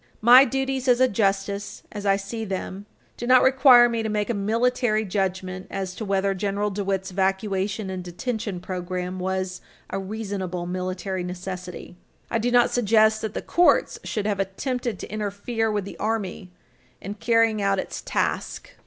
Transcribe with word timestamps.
My 0.21 0.45
duties 0.45 0.87
as 0.87 0.99
a 0.99 1.07
justice, 1.07 1.83
as 1.91 2.07
I 2.07 2.15
see 2.15 2.43
them, 2.43 2.87
do 3.17 3.27
not 3.27 3.43
require 3.43 3.87
me 3.87 4.01
to 4.01 4.09
make 4.09 4.31
a 4.31 4.33
military 4.33 5.05
judgment 5.05 5.67
as 5.69 5.93
to 5.93 6.03
whether 6.03 6.33
General 6.33 6.71
DeWitt's 6.71 7.11
evacuation 7.11 7.91
and 7.91 8.03
detention 8.03 8.59
program 8.61 9.19
was 9.19 9.61
a 9.91 9.99
reasonable 9.99 10.65
military 10.65 11.23
necessity. 11.23 11.97
I 12.31 12.39
do 12.39 12.49
not 12.49 12.71
suggest 12.71 13.21
that 13.21 13.35
the 13.35 13.43
courts 13.43 13.99
should 14.03 14.25
have 14.25 14.39
attempted 14.39 14.97
to 14.97 15.13
interfere 15.13 15.69
with 15.71 15.85
the 15.85 15.97
Army 15.99 16.49
in 16.99 17.13
carrying 17.13 17.61
out 17.61 17.77
its 17.77 18.01
task. 18.01 18.71